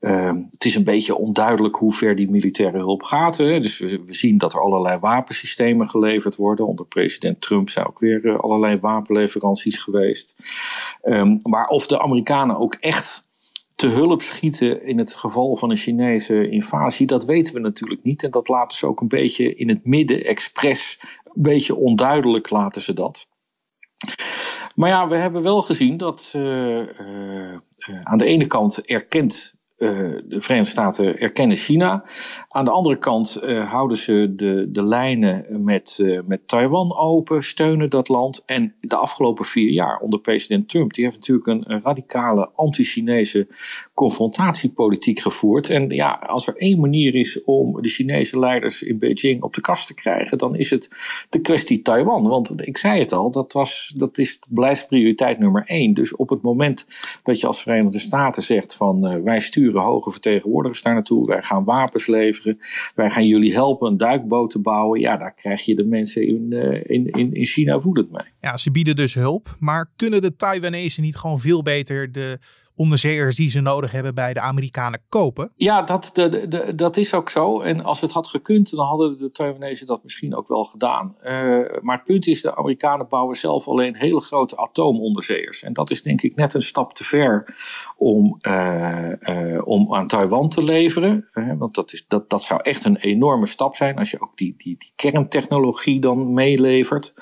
Uh, 0.00 0.32
het 0.50 0.64
is 0.64 0.74
een 0.74 0.84
beetje 0.84 1.16
onduidelijk 1.16 1.76
hoe 1.76 1.92
ver 1.92 2.16
die 2.16 2.30
militaire 2.30 2.78
hulp 2.78 3.02
gaat. 3.02 3.36
Hè. 3.36 3.60
Dus 3.60 3.78
we, 3.78 4.02
zien 4.06 4.38
dat 4.38 4.52
er 4.52 4.60
allerlei 4.60 4.98
wapensystemen 4.98 5.88
geleverd 5.88 6.36
worden. 6.36 6.66
Onder 6.66 6.86
president 6.86 7.40
Trump 7.40 7.70
zijn 7.70 7.86
ook 7.86 7.98
weer 7.98 8.24
uh, 8.24 8.38
allerlei 8.38 8.78
wapenleveranties 8.78 9.78
geweest. 9.78 10.36
Um, 11.02 11.40
maar 11.42 11.66
of 11.66 11.86
de 11.86 12.00
Amerikanen 12.00 12.58
ook 12.58 12.74
echt 12.74 13.24
te 13.74 13.86
hulp 13.88 14.22
schieten 14.22 14.82
in 14.82 14.98
het 14.98 15.14
geval 15.14 15.56
van 15.56 15.70
een 15.70 15.76
Chinese 15.76 16.48
invasie, 16.48 17.06
dat 17.06 17.24
weten 17.24 17.54
we 17.54 17.60
natuurlijk 17.60 18.02
niet. 18.02 18.22
En 18.22 18.30
dat 18.30 18.48
laten 18.48 18.78
ze 18.78 18.86
ook 18.86 19.00
een 19.00 19.08
beetje 19.08 19.54
in 19.54 19.68
het 19.68 19.84
midden, 19.84 20.24
expres, 20.24 20.98
een 21.24 21.42
beetje 21.42 21.74
onduidelijk 21.74 22.50
laten 22.50 22.82
ze 22.82 22.92
dat. 22.92 23.28
Maar 24.74 24.88
ja, 24.88 25.08
we 25.08 25.16
hebben 25.16 25.42
wel 25.42 25.62
gezien 25.62 25.96
dat 25.96 26.32
uh, 26.36 26.78
uh, 26.78 26.86
aan 28.02 28.18
de 28.18 28.24
ene 28.24 28.46
kant 28.46 28.84
erkent 28.84 29.54
uh, 29.78 29.88
de 30.24 30.40
Verenigde 30.40 30.70
Staten 30.70 31.18
erkennen 31.18 31.56
China. 31.56 32.04
Aan 32.48 32.64
de 32.64 32.70
andere 32.70 32.98
kant 32.98 33.40
houden 33.68 33.96
ze 33.96 34.32
de, 34.36 34.70
de 34.70 34.82
lijnen 34.82 35.64
met, 35.64 36.04
met 36.26 36.48
Taiwan 36.48 36.96
open, 36.96 37.42
steunen 37.42 37.90
dat 37.90 38.08
land. 38.08 38.42
En 38.46 38.74
de 38.86 38.96
afgelopen 38.96 39.44
vier 39.44 39.70
jaar 39.70 39.98
onder 39.98 40.20
president 40.20 40.68
Trump, 40.68 40.92
die 40.92 41.04
heeft 41.04 41.16
natuurlijk 41.16 41.46
een, 41.46 41.82
radicale 41.82 42.50
anti-Chinese 42.54 43.46
confrontatiepolitiek 43.94 45.20
gevoerd. 45.20 45.70
En 45.70 45.88
ja, 45.88 46.12
als 46.26 46.46
er 46.46 46.56
één 46.56 46.80
manier 46.80 47.14
is 47.14 47.44
om 47.44 47.82
de 47.82 47.88
Chinese 47.88 48.38
leiders 48.38 48.82
in 48.82 48.98
Beijing 48.98 49.42
op 49.42 49.54
de 49.54 49.60
kast 49.60 49.86
te 49.86 49.94
krijgen, 49.94 50.38
dan 50.38 50.56
is 50.56 50.70
het 50.70 50.88
de 51.30 51.40
kwestie 51.40 51.82
Taiwan. 51.82 52.28
Want 52.28 52.66
ik 52.66 52.78
zei 52.78 53.00
het 53.00 53.12
al, 53.12 53.30
dat, 53.30 53.52
was, 53.52 53.94
dat 53.96 54.18
is 54.18 54.38
beleidsprioriteit 54.48 55.38
nummer 55.38 55.64
één. 55.66 55.94
Dus 55.94 56.16
op 56.16 56.28
het 56.28 56.42
moment 56.42 56.86
dat 57.22 57.40
je 57.40 57.46
als 57.46 57.62
Verenigde 57.62 57.98
Staten 57.98 58.42
zegt 58.42 58.74
van 58.74 59.22
wij 59.24 59.40
sturen 59.40 59.82
hoge 59.82 60.10
vertegenwoordigers 60.10 60.82
daar 60.82 60.94
naartoe. 60.94 61.26
Wij 61.26 61.42
gaan 61.42 61.64
wapens 61.64 62.06
leveren. 62.06 62.58
Wij 62.94 63.10
gaan 63.10 63.26
jullie 63.26 63.52
helpen 63.52 63.90
een 63.90 63.96
duikboot 63.96 64.50
te 64.50 64.58
bouwen. 64.58 65.00
Ja, 65.00 65.16
daar 65.16 65.34
krijg 65.34 65.64
je 65.64 65.74
de 65.74 65.84
mensen 65.84 66.26
in, 66.26 66.52
in, 66.86 67.10
in, 67.10 67.34
in 67.34 67.44
China 67.44 67.80
woedend 67.80 68.10
mee. 68.10 68.26
Ja, 68.40 68.56
ze 68.56 68.70
bieden 68.74 68.96
dus 68.96 69.14
hulp. 69.14 69.56
Maar 69.58 69.90
kunnen 69.96 70.22
de 70.22 70.36
Taiwanese 70.36 71.00
niet 71.00 71.16
gewoon 71.16 71.40
veel 71.40 71.62
beter 71.62 72.12
de 72.12 72.38
onderzeeërs 72.76 73.36
die 73.36 73.50
ze 73.50 73.60
nodig 73.60 73.92
hebben 73.92 74.14
bij 74.14 74.32
de 74.32 74.40
Amerikanen 74.40 75.00
kopen. 75.08 75.52
Ja, 75.56 75.82
dat, 75.82 76.10
de, 76.12 76.48
de, 76.48 76.74
dat 76.74 76.96
is 76.96 77.14
ook 77.14 77.30
zo. 77.30 77.60
En 77.60 77.84
als 77.84 78.00
het 78.00 78.12
had 78.12 78.28
gekund, 78.28 78.70
dan 78.70 78.86
hadden 78.86 79.18
de 79.18 79.30
Taiwanese 79.30 79.84
dat 79.84 80.02
misschien 80.02 80.36
ook 80.36 80.48
wel 80.48 80.64
gedaan. 80.64 81.16
Uh, 81.24 81.30
maar 81.80 81.96
het 81.96 82.04
punt 82.04 82.26
is, 82.26 82.42
de 82.42 82.56
Amerikanen 82.56 83.08
bouwen 83.08 83.36
zelf 83.36 83.68
alleen 83.68 83.96
hele 83.96 84.20
grote 84.20 84.56
atoomonderzeeërs. 84.56 85.62
En 85.62 85.72
dat 85.72 85.90
is 85.90 86.02
denk 86.02 86.22
ik 86.22 86.36
net 86.36 86.54
een 86.54 86.62
stap 86.62 86.94
te 86.94 87.04
ver 87.04 87.56
om, 87.96 88.38
uh, 88.42 89.08
uh, 89.20 89.66
om 89.66 89.94
aan 89.94 90.06
Taiwan 90.06 90.48
te 90.48 90.64
leveren. 90.64 91.28
want 91.58 91.74
dat, 91.74 91.92
is, 91.92 92.04
dat, 92.08 92.30
dat 92.30 92.42
zou 92.42 92.60
echt 92.62 92.84
een 92.84 92.96
enorme 92.96 93.46
stap 93.46 93.74
zijn 93.76 93.98
als 93.98 94.10
je 94.10 94.20
ook 94.20 94.36
die, 94.36 94.54
die, 94.58 94.76
die 94.78 94.92
kerntechnologie 94.96 96.00
dan 96.00 96.32
meelevert. 96.32 97.14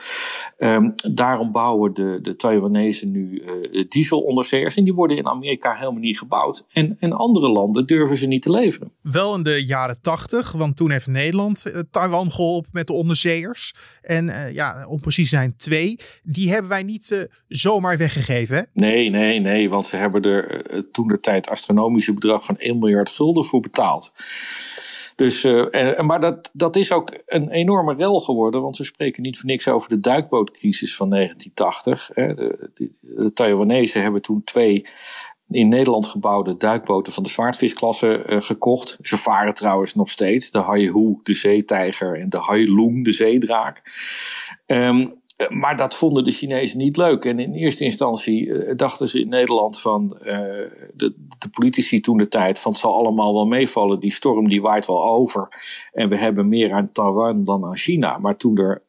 Um, 0.59 0.95
daarom 1.13 1.53
bouwen 1.53 1.95
de, 1.95 2.19
de 2.23 2.37
Taiwanese 2.37 3.07
nu 3.07 3.45
dieselonderzeeërs. 3.89 4.77
En 4.77 4.85
die 4.85 4.95
worden 4.95 5.17
in 5.17 5.27
Amerika 5.27 5.41
Amerika 5.43 5.75
helemaal 5.75 6.01
niet 6.01 6.19
gebouwd. 6.19 6.65
En 6.69 6.97
in 7.01 7.13
andere 7.13 7.49
landen 7.49 7.87
durven 7.87 8.17
ze 8.17 8.27
niet 8.27 8.43
te 8.43 8.51
leveren. 8.51 8.93
Wel 9.01 9.35
in 9.35 9.43
de 9.43 9.65
jaren 9.67 10.01
tachtig, 10.01 10.53
want 10.53 10.77
toen 10.77 10.91
heeft 10.91 11.07
Nederland 11.07 11.67
uh, 11.67 11.79
Taiwan 11.91 12.33
geholpen 12.33 12.71
met 12.73 12.87
de 12.87 12.93
onderzeeërs. 12.93 13.75
En 14.03 14.27
uh, 14.27 14.53
ja, 14.53 14.87
om 14.87 15.01
precies 15.01 15.29
zijn 15.29 15.57
twee. 15.57 15.99
Die 16.23 16.51
hebben 16.51 16.71
wij 16.71 16.83
niet 16.83 17.11
uh, 17.11 17.23
zomaar 17.49 17.99
weggegeven. 17.99 18.57
Hè? 18.57 18.63
Nee, 18.73 19.11
nee, 19.11 19.41
nee. 19.41 19.71
Want 19.71 19.87
ze 19.87 19.97
hebben 19.97 20.23
er 20.23 20.65
toen 20.91 21.09
de 21.09 21.21
tijd 21.21 21.49
astronomische 21.49 22.15
bedrag 22.15 22.45
van 22.45 22.59
1 22.59 22.79
miljard 22.79 23.11
gulden 23.11 23.45
voor 23.45 23.61
betaald. 23.61 24.13
Dus, 25.17 25.45
uh, 25.45 25.67
en, 25.71 26.07
maar 26.07 26.21
dat, 26.21 26.51
dat 26.53 26.77
is 26.77 26.93
ook 26.93 27.19
een 27.27 27.51
enorme 27.51 27.95
rel 27.95 28.21
geworden, 28.21 28.63
want 28.63 28.77
we 28.77 28.85
spreken 28.85 29.23
niet 29.23 29.39
voor 29.39 29.49
niks 29.49 29.69
over 29.69 29.89
de 29.89 30.01
duikbootcrisis 30.01 30.97
van 30.97 31.11
1980. 31.11 32.11
Hè. 32.15 32.35
De, 32.35 32.71
de, 32.75 32.91
de 33.01 33.33
Taiwanese 33.33 33.99
hebben 33.99 34.23
toen 34.23 34.45
twee 34.45 34.87
in 35.55 35.69
Nederland 35.69 36.07
gebouwde 36.07 36.57
duikboten 36.57 37.13
van 37.13 37.23
de 37.23 37.29
zwaardvisklasse 37.29 38.25
uh, 38.27 38.41
gekocht. 38.41 38.99
Ze 39.01 39.17
varen 39.17 39.55
trouwens 39.55 39.95
nog 39.95 40.11
steeds. 40.11 40.51
De 40.51 40.59
Haihu, 40.59 41.19
de 41.23 41.35
zeetijger 41.35 42.21
en 42.21 42.29
de 42.29 42.39
Hailung, 42.39 43.05
de 43.05 43.13
zeedraak. 43.13 43.83
Um, 44.67 45.22
maar 45.49 45.77
dat 45.77 45.95
vonden 45.95 46.25
de 46.25 46.31
Chinezen 46.31 46.79
niet 46.79 46.97
leuk. 46.97 47.25
En 47.25 47.39
in 47.39 47.53
eerste 47.53 47.85
instantie 47.85 48.47
uh, 48.47 48.77
dachten 48.77 49.09
ze 49.09 49.21
in 49.21 49.29
Nederland 49.29 49.81
van 49.81 50.17
uh, 50.21 50.27
de, 50.95 51.15
politici 51.53 52.01
toen 52.01 52.17
de 52.17 52.29
tijd 52.29 52.61
van 52.61 52.73
het 52.73 52.81
zal 52.81 52.95
allemaal 52.95 53.35
wel 53.35 53.47
meevallen. 53.47 54.01
Die 54.01 54.13
storm 54.13 54.49
die 54.49 54.63
waait 54.63 54.87
wel 54.87 55.05
over. 55.07 55.49
En 55.93 56.09
we 56.09 56.17
hebben 56.17 56.49
meer 56.49 56.73
aan 56.73 56.93
Taiwan 56.93 57.45
dan 57.45 57.65
aan 57.65 57.77
China. 57.77 58.19
Maar 58.19 58.37
toen 58.37 58.59
er 58.59 58.83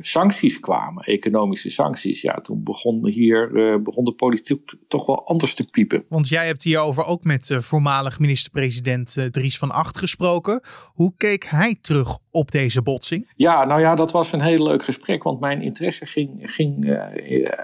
sancties 0.00 0.60
kwamen, 0.60 1.04
economische 1.04 1.70
sancties, 1.70 2.20
ja, 2.20 2.34
toen 2.34 2.62
begon 2.62 3.06
hier 3.06 3.50
begon 3.82 4.04
de 4.04 4.12
politiek 4.12 4.74
toch 4.88 5.06
wel 5.06 5.26
anders 5.26 5.54
te 5.54 5.70
piepen. 5.70 6.04
Want 6.08 6.28
jij 6.28 6.46
hebt 6.46 6.62
hierover 6.62 7.04
ook 7.04 7.24
met 7.24 7.58
voormalig 7.60 8.18
minister-president 8.18 9.28
Dries 9.30 9.58
van 9.58 9.70
Acht 9.70 9.98
gesproken. 9.98 10.60
Hoe 10.94 11.12
keek 11.16 11.44
hij 11.44 11.76
terug 11.80 12.18
op 12.36 12.50
deze 12.50 12.82
botsing? 12.82 13.32
Ja, 13.36 13.64
nou 13.64 13.80
ja, 13.80 13.94
dat 13.94 14.12
was 14.12 14.32
een 14.32 14.42
heel 14.42 14.62
leuk 14.62 14.84
gesprek. 14.84 15.22
Want 15.22 15.40
mijn 15.40 15.62
interesse 15.62 16.06
ging, 16.06 16.30
ging 16.42 16.84
uh, 16.84 16.98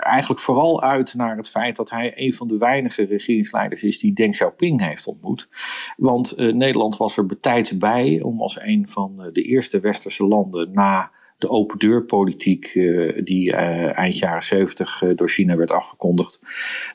eigenlijk 0.04 0.40
vooral 0.40 0.82
uit 0.82 1.14
naar 1.14 1.36
het 1.36 1.48
feit 1.48 1.76
dat 1.76 1.90
hij 1.90 2.12
een 2.16 2.32
van 2.32 2.48
de 2.48 2.56
weinige 2.56 3.04
regeringsleiders 3.04 3.82
is 3.82 3.98
die 3.98 4.12
Deng 4.12 4.32
Xiaoping 4.32 4.80
heeft 4.86 5.06
ontmoet. 5.06 5.48
Want 5.96 6.38
uh, 6.38 6.54
Nederland 6.54 6.96
was 6.96 7.16
er 7.16 7.26
betijds 7.26 7.78
bij 7.78 8.20
om 8.22 8.40
als 8.40 8.60
een 8.60 8.88
van 8.88 9.30
de 9.32 9.42
eerste 9.42 9.80
westerse 9.80 10.26
landen 10.26 10.72
na 10.72 11.10
de 11.42 11.48
open 11.48 11.78
deurpolitiek 11.78 12.74
uh, 12.74 13.18
die 13.24 13.52
uh, 13.52 13.98
eind 13.98 14.18
jaren 14.18 14.42
70 14.42 15.02
uh, 15.02 15.16
door 15.16 15.28
China 15.28 15.56
werd 15.56 15.70
afgekondigd, 15.70 16.40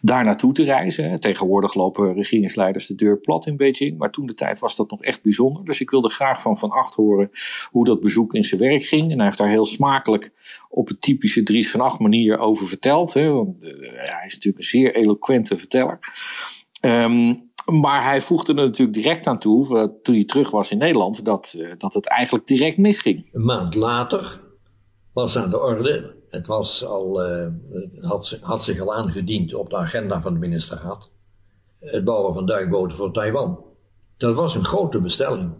daar 0.01 0.23
naartoe 0.23 0.53
te 0.53 0.63
reizen. 0.63 1.19
Tegenwoordig 1.19 1.73
lopen 1.73 2.13
regeringsleiders 2.13 2.87
de 2.87 2.95
deur 2.95 3.17
plat 3.17 3.45
in 3.45 3.57
Beijing, 3.57 3.97
maar 3.97 4.11
toen 4.11 4.27
de 4.27 4.33
tijd 4.33 4.59
was 4.59 4.75
dat 4.75 4.89
nog 4.89 5.03
echt 5.03 5.23
bijzonder. 5.23 5.65
Dus 5.65 5.81
ik 5.81 5.89
wilde 5.89 6.09
graag 6.09 6.41
van 6.41 6.57
Van 6.57 6.69
Acht 6.69 6.93
horen 6.93 7.29
hoe 7.71 7.85
dat 7.85 7.99
bezoek 7.99 8.33
in 8.33 8.43
zijn 8.43 8.61
werk 8.61 8.83
ging. 8.83 9.11
En 9.11 9.15
hij 9.15 9.25
heeft 9.25 9.37
daar 9.37 9.49
heel 9.49 9.65
smakelijk 9.65 10.31
op 10.69 10.89
een 10.89 10.99
typische 10.99 11.43
Dries 11.43 11.71
van 11.71 11.81
Acht 11.81 11.99
manier 11.99 12.39
over 12.39 12.67
verteld. 12.67 13.13
Hè, 13.13 13.21
hij 13.93 14.23
is 14.25 14.33
natuurlijk 14.33 14.57
een 14.57 14.63
zeer 14.63 14.95
eloquente 14.95 15.57
verteller. 15.57 15.99
Um, 16.81 17.46
maar 17.71 18.03
hij 18.03 18.21
voegde 18.21 18.53
er 18.53 18.65
natuurlijk 18.65 18.97
direct 18.97 19.27
aan 19.27 19.39
toe, 19.39 19.91
toen 20.01 20.15
hij 20.15 20.25
terug 20.25 20.51
was 20.51 20.71
in 20.71 20.77
Nederland, 20.77 21.25
dat, 21.25 21.53
uh, 21.57 21.73
dat 21.77 21.93
het 21.93 22.07
eigenlijk 22.07 22.47
direct 22.47 22.77
misging. 22.77 23.29
Een 23.33 23.45
maand 23.45 23.75
later 23.75 24.41
was 25.13 25.37
aan 25.37 25.49
de 25.49 25.59
orde, 25.59 26.15
het 26.29 26.47
was 26.47 26.85
al, 26.85 27.29
uh, 27.29 27.47
had, 27.95 28.39
had 28.41 28.63
zich 28.63 28.79
al 28.79 28.93
aangediend 28.93 29.53
op 29.53 29.69
de 29.69 29.77
agenda 29.77 30.21
van 30.21 30.33
de 30.33 30.39
ministerraad, 30.39 31.11
het 31.79 32.03
bouwen 32.03 32.33
van 32.33 32.45
duikboten 32.45 32.97
voor 32.97 33.13
Taiwan. 33.13 33.65
Dat 34.17 34.35
was 34.35 34.55
een 34.55 34.65
grote 34.65 35.01
bestelling. 35.01 35.53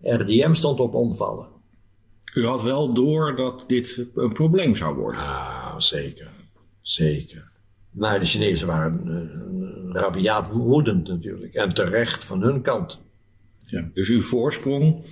RDM 0.00 0.54
stond 0.54 0.80
op 0.80 0.94
omvallen. 0.94 1.48
U 2.34 2.46
had 2.46 2.62
wel 2.62 2.92
door 2.94 3.36
dat 3.36 3.64
dit 3.66 4.08
een 4.14 4.32
probleem 4.32 4.76
zou 4.76 4.96
worden? 4.96 5.20
Ja, 5.20 5.80
zeker. 5.80 6.30
Zeker. 6.80 7.52
Maar 7.98 8.18
de 8.18 8.24
Chinezen 8.24 8.66
waren 8.66 9.02
uh, 9.06 9.92
rabiaat 9.92 10.50
woedend 10.50 11.08
natuurlijk. 11.08 11.54
En 11.54 11.74
terecht 11.74 12.24
van 12.24 12.42
hun 12.42 12.62
kant. 12.62 13.00
Ja, 13.64 13.88
dus 13.94 14.08
uw 14.08 14.22
voorsprong 14.22 15.04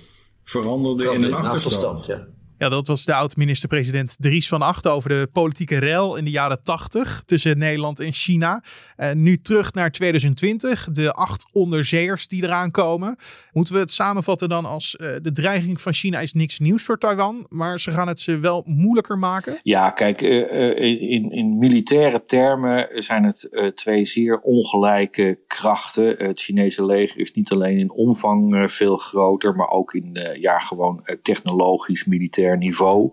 veranderde 0.43 1.11
in 1.13 1.23
een 1.23 1.33
achterstand. 1.33 2.05
ja. 2.05 2.27
Ja, 2.59 2.69
dat 2.69 2.87
was 2.87 3.05
de 3.05 3.13
oud-minister-president 3.13 4.15
Dries 4.19 4.47
van 4.47 4.61
Acht 4.61 4.87
over 4.87 5.09
de 5.09 5.29
politieke 5.31 5.77
rel 5.77 6.15
in 6.15 6.23
de 6.23 6.31
jaren 6.31 6.63
80 6.63 7.23
tussen 7.25 7.57
Nederland 7.57 7.99
en 7.99 8.13
China. 8.13 8.63
Uh, 8.97 9.11
nu 9.11 9.37
terug 9.37 9.73
naar 9.73 9.91
2020, 9.91 10.87
de 10.91 11.13
acht 11.13 11.49
onderzeeërs 11.51 12.27
die 12.27 12.43
eraan 12.43 12.71
komen. 12.71 13.15
Moeten 13.51 13.73
we 13.73 13.79
het 13.79 13.91
samenvatten 13.91 14.49
dan 14.49 14.65
als 14.65 14.97
uh, 15.01 15.07
de 15.21 15.31
dreiging 15.31 15.81
van 15.81 15.93
China 15.93 16.19
is 16.19 16.33
niks 16.33 16.59
nieuws 16.59 16.83
voor 16.83 16.97
Taiwan, 16.97 17.45
maar 17.49 17.79
ze 17.79 17.91
gaan 17.91 18.07
het 18.07 18.19
ze 18.19 18.37
wel 18.37 18.63
moeilijker 18.65 19.17
maken? 19.17 19.59
Ja, 19.63 19.89
kijk, 19.89 20.21
uh, 20.21 20.79
in, 21.11 21.31
in 21.31 21.57
militaire 21.57 22.23
termen 22.25 22.87
zijn 22.93 23.23
het 23.23 23.49
twee 23.75 24.05
zeer 24.05 24.39
ongelijke 24.39 25.39
krachten. 25.47 26.15
Het 26.17 26.41
Chinese 26.41 26.85
leger 26.85 27.19
is 27.19 27.33
niet 27.33 27.51
alleen 27.51 27.77
in 27.77 27.91
omvang 27.91 28.71
veel 28.71 28.97
groter, 28.97 29.55
maar 29.55 29.69
ook 29.69 29.93
in 29.93 30.35
ja, 30.39 30.59
gewoon 30.59 31.07
technologisch, 31.21 32.05
niveau. 32.55 33.09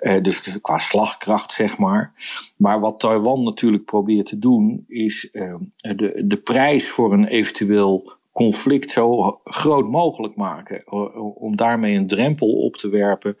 Uh, 0.00 0.22
dus 0.22 0.60
qua 0.60 0.78
slagkracht, 0.78 1.52
zeg 1.52 1.78
maar. 1.78 2.12
Maar 2.56 2.80
wat 2.80 3.00
Taiwan 3.00 3.42
natuurlijk 3.42 3.84
probeert 3.84 4.26
te 4.26 4.38
doen, 4.38 4.84
is 4.88 5.28
uh, 5.32 5.54
de, 5.76 6.22
de 6.26 6.36
prijs 6.36 6.88
voor 6.88 7.12
een 7.12 7.26
eventueel 7.26 8.20
conflict 8.32 8.90
zo 8.90 9.40
groot 9.44 9.88
mogelijk 9.88 10.36
maken. 10.36 10.92
Om 11.36 11.56
daarmee 11.56 11.96
een 11.96 12.06
drempel 12.06 12.48
op 12.48 12.76
te 12.76 12.88
werpen. 12.88 13.36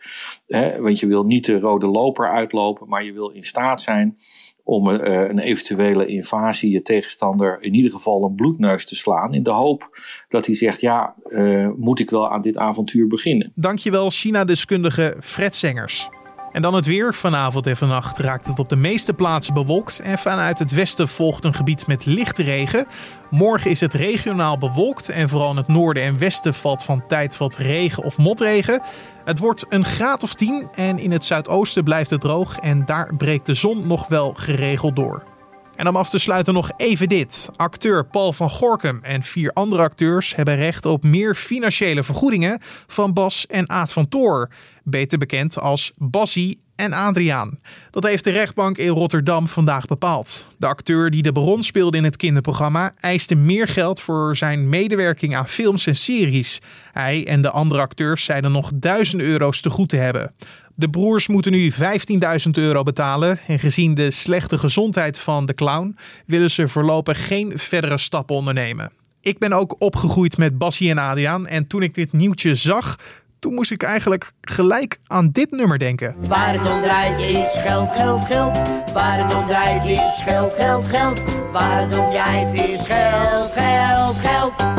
Hè? 0.46 0.80
Want 0.80 1.00
je 1.00 1.06
wil 1.06 1.24
niet 1.24 1.46
de 1.46 1.58
rode 1.58 1.86
loper 1.86 2.30
uitlopen, 2.30 2.88
maar 2.88 3.04
je 3.04 3.12
wil 3.12 3.28
in 3.28 3.42
staat 3.42 3.80
zijn 3.80 4.16
om 4.64 4.88
uh, 4.88 4.98
een 5.28 5.38
eventuele 5.38 6.06
invasie 6.06 6.70
je 6.70 6.82
tegenstander 6.82 7.62
in 7.62 7.74
ieder 7.74 7.90
geval 7.90 8.24
een 8.24 8.34
bloedneus 8.34 8.86
te 8.86 8.94
slaan. 8.94 9.34
In 9.34 9.42
de 9.42 9.50
hoop 9.50 9.88
dat 10.28 10.46
hij 10.46 10.54
zegt, 10.54 10.80
ja, 10.80 11.14
uh, 11.28 11.68
moet 11.76 12.00
ik 12.00 12.10
wel 12.10 12.30
aan 12.30 12.42
dit 12.42 12.58
avontuur 12.58 13.06
beginnen. 13.06 13.52
Dankjewel 13.54 14.10
China-deskundige 14.10 15.16
Fred 15.20 15.54
Sengers. 15.54 16.08
En 16.52 16.62
dan 16.62 16.74
het 16.74 16.86
weer. 16.86 17.14
Vanavond 17.14 17.66
en 17.66 17.76
vannacht 17.76 18.18
raakt 18.18 18.46
het 18.46 18.58
op 18.58 18.68
de 18.68 18.76
meeste 18.76 19.14
plaatsen 19.14 19.54
bewolkt. 19.54 20.00
En 20.00 20.18
vanuit 20.18 20.58
het 20.58 20.70
westen 20.70 21.08
volgt 21.08 21.44
een 21.44 21.54
gebied 21.54 21.86
met 21.86 22.06
lichte 22.06 22.42
regen. 22.42 22.86
Morgen 23.30 23.70
is 23.70 23.80
het 23.80 23.94
regionaal 23.94 24.58
bewolkt. 24.58 25.08
En 25.08 25.28
vooral 25.28 25.50
in 25.50 25.56
het 25.56 25.68
noorden 25.68 26.02
en 26.02 26.18
westen 26.18 26.54
valt 26.54 26.84
van 26.84 27.06
tijd 27.06 27.36
wat 27.36 27.56
regen 27.56 28.02
of 28.02 28.18
motregen. 28.18 28.82
Het 29.24 29.38
wordt 29.38 29.66
een 29.68 29.84
graad 29.84 30.22
of 30.22 30.34
10. 30.34 30.68
En 30.74 30.98
in 30.98 31.12
het 31.12 31.24
zuidoosten 31.24 31.84
blijft 31.84 32.10
het 32.10 32.20
droog. 32.20 32.56
En 32.58 32.84
daar 32.84 33.16
breekt 33.16 33.46
de 33.46 33.54
zon 33.54 33.86
nog 33.86 34.08
wel 34.08 34.34
geregeld 34.36 34.96
door. 34.96 35.31
En 35.82 35.88
om 35.88 35.96
af 35.96 36.10
te 36.10 36.18
sluiten 36.18 36.54
nog 36.54 36.70
even 36.76 37.08
dit. 37.08 37.48
Acteur 37.56 38.06
Paul 38.06 38.32
van 38.32 38.50
Gorkum 38.50 38.98
en 39.02 39.22
vier 39.22 39.52
andere 39.52 39.82
acteurs 39.82 40.34
hebben 40.34 40.56
recht 40.56 40.86
op 40.86 41.02
meer 41.02 41.34
financiële 41.34 42.02
vergoedingen 42.02 42.58
van 42.86 43.12
Bas 43.12 43.46
en 43.46 43.70
Aad 43.70 43.92
van 43.92 44.08
Toor. 44.08 44.48
Beter 44.84 45.18
bekend 45.18 45.58
als 45.58 45.92
Bassie 45.96 46.58
en 46.76 46.92
Adriaan. 46.92 47.58
Dat 47.90 48.04
heeft 48.04 48.24
de 48.24 48.30
rechtbank 48.30 48.78
in 48.78 48.88
Rotterdam 48.88 49.48
vandaag 49.48 49.86
bepaald. 49.86 50.46
De 50.58 50.66
acteur 50.66 51.10
die 51.10 51.22
de 51.22 51.32
Baron 51.32 51.62
speelde 51.62 51.96
in 51.96 52.04
het 52.04 52.16
kinderprogramma 52.16 52.92
eiste 53.00 53.34
meer 53.34 53.68
geld 53.68 54.00
voor 54.00 54.36
zijn 54.36 54.68
medewerking 54.68 55.36
aan 55.36 55.48
films 55.48 55.86
en 55.86 55.96
series. 55.96 56.60
Hij 56.92 57.26
en 57.26 57.42
de 57.42 57.50
andere 57.50 57.80
acteurs 57.80 58.24
zeiden 58.24 58.52
nog 58.52 58.70
duizenden 58.74 59.26
euro's 59.26 59.60
te 59.60 59.70
goed 59.70 59.88
te 59.88 59.96
hebben. 59.96 60.34
De 60.82 60.90
broers 60.90 61.28
moeten 61.28 61.52
nu 61.52 61.72
15.000 61.72 61.78
euro 62.50 62.82
betalen. 62.82 63.38
En 63.46 63.58
gezien 63.58 63.94
de 63.94 64.10
slechte 64.10 64.58
gezondheid 64.58 65.18
van 65.18 65.46
de 65.46 65.54
clown 65.54 65.96
willen 66.26 66.50
ze 66.50 66.68
voorlopig 66.68 67.26
geen 67.26 67.58
verdere 67.58 67.98
stappen 67.98 68.36
ondernemen. 68.36 68.92
Ik 69.20 69.38
ben 69.38 69.52
ook 69.52 69.74
opgegroeid 69.78 70.38
met 70.38 70.58
Bassie 70.58 70.90
en 70.90 70.98
Adriaan. 70.98 71.46
En 71.46 71.66
toen 71.66 71.82
ik 71.82 71.94
dit 71.94 72.12
nieuwtje 72.12 72.54
zag, 72.54 72.96
toen 73.38 73.54
moest 73.54 73.70
ik 73.70 73.82
eigenlijk 73.82 74.32
gelijk 74.40 74.98
aan 75.06 75.30
dit 75.32 75.50
nummer 75.50 75.78
denken. 75.78 76.14
Waar 76.18 76.52
het 76.52 76.72
om 76.72 76.82
draait 76.82 77.20
is 77.20 77.62
geld, 77.62 77.90
geld, 77.90 78.24
geld. 78.24 78.58
Waar 78.92 79.24
het 79.24 79.34
om 79.34 79.46
draait 79.46 79.84
is 79.84 80.22
geld, 80.24 80.54
geld, 80.54 80.86
geld. 80.86 81.20
Waar 81.52 81.80
het 81.80 81.98
om 81.98 82.10
draait 82.10 82.54
is 82.54 82.86
geld, 82.86 83.52
geld, 83.52 84.16
geld. 84.16 84.71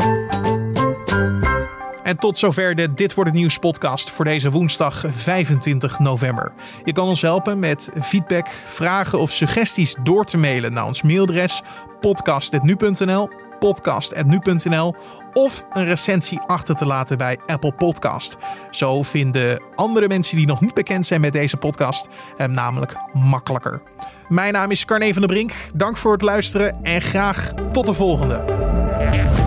En 2.04 2.16
tot 2.16 2.38
zover 2.38 2.74
de 2.74 2.94
Dit 2.94 3.14
Wordt 3.14 3.30
Het 3.30 3.38
Nieuws 3.38 3.58
podcast 3.58 4.10
voor 4.10 4.24
deze 4.24 4.50
woensdag 4.50 5.04
25 5.10 5.98
november. 5.98 6.52
Je 6.84 6.92
kan 6.92 7.06
ons 7.06 7.22
helpen 7.22 7.58
met 7.58 7.90
feedback, 8.02 8.48
vragen 8.48 9.18
of 9.18 9.30
suggesties 9.30 9.94
door 10.02 10.24
te 10.24 10.36
mailen 10.36 10.72
naar 10.72 10.86
ons 10.86 11.02
mailadres 11.02 11.62
podcast.nu.nl 12.00 13.28
podcast.nu.nl 13.58 14.94
of 15.32 15.66
een 15.72 15.84
recensie 15.84 16.40
achter 16.40 16.74
te 16.74 16.86
laten 16.86 17.18
bij 17.18 17.38
Apple 17.46 17.72
Podcast. 17.72 18.36
Zo 18.70 19.02
vinden 19.02 19.62
andere 19.74 20.08
mensen 20.08 20.36
die 20.36 20.46
nog 20.46 20.60
niet 20.60 20.74
bekend 20.74 21.06
zijn 21.06 21.20
met 21.20 21.32
deze 21.32 21.56
podcast 21.56 22.08
hem 22.36 22.50
namelijk 22.50 22.96
makkelijker. 23.12 23.82
Mijn 24.28 24.52
naam 24.52 24.70
is 24.70 24.84
Carne 24.84 25.12
van 25.12 25.22
der 25.22 25.30
Brink. 25.30 25.52
Dank 25.74 25.96
voor 25.96 26.12
het 26.12 26.22
luisteren 26.22 26.82
en 26.82 27.00
graag 27.00 27.52
tot 27.72 27.86
de 27.86 27.94
volgende. 27.94 29.43